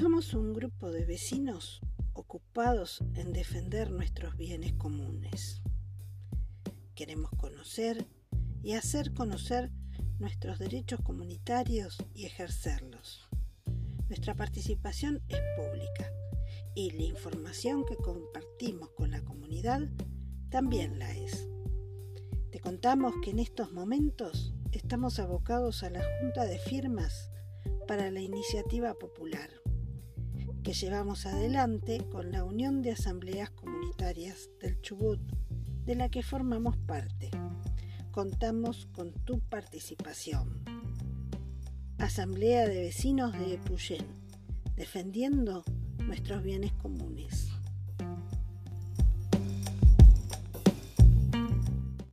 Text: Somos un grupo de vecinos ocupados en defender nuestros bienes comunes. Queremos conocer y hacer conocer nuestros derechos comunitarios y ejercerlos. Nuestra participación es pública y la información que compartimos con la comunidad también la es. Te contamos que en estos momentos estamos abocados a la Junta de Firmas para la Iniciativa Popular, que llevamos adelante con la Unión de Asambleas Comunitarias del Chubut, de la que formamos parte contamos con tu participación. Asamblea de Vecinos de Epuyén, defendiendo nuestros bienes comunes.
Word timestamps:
Somos 0.00 0.32
un 0.32 0.54
grupo 0.54 0.90
de 0.90 1.04
vecinos 1.04 1.82
ocupados 2.14 3.04
en 3.16 3.34
defender 3.34 3.90
nuestros 3.90 4.34
bienes 4.34 4.72
comunes. 4.72 5.60
Queremos 6.94 7.30
conocer 7.36 8.06
y 8.62 8.72
hacer 8.72 9.12
conocer 9.12 9.70
nuestros 10.18 10.58
derechos 10.58 11.00
comunitarios 11.02 11.98
y 12.14 12.24
ejercerlos. 12.24 13.28
Nuestra 14.08 14.34
participación 14.34 15.22
es 15.28 15.38
pública 15.58 16.10
y 16.74 16.92
la 16.92 17.02
información 17.02 17.84
que 17.84 17.96
compartimos 17.96 18.88
con 18.92 19.10
la 19.10 19.22
comunidad 19.22 19.82
también 20.48 20.98
la 20.98 21.14
es. 21.14 21.46
Te 22.50 22.58
contamos 22.58 23.16
que 23.22 23.32
en 23.32 23.38
estos 23.38 23.70
momentos 23.72 24.54
estamos 24.72 25.18
abocados 25.18 25.82
a 25.82 25.90
la 25.90 26.02
Junta 26.22 26.46
de 26.46 26.58
Firmas 26.58 27.30
para 27.86 28.10
la 28.10 28.20
Iniciativa 28.20 28.94
Popular, 28.94 29.59
que 30.70 30.74
llevamos 30.74 31.26
adelante 31.26 31.98
con 32.12 32.30
la 32.30 32.44
Unión 32.44 32.80
de 32.80 32.92
Asambleas 32.92 33.50
Comunitarias 33.50 34.50
del 34.60 34.80
Chubut, 34.80 35.18
de 35.84 35.96
la 35.96 36.08
que 36.10 36.22
formamos 36.22 36.76
parte 36.76 37.28
contamos 38.12 38.86
con 38.92 39.12
tu 39.24 39.40
participación. 39.40 40.62
Asamblea 41.98 42.68
de 42.68 42.82
Vecinos 42.82 43.32
de 43.32 43.54
Epuyén, 43.54 44.06
defendiendo 44.76 45.64
nuestros 46.06 46.44
bienes 46.44 46.70
comunes. 46.74 47.48